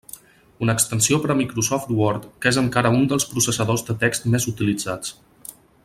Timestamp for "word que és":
1.99-2.59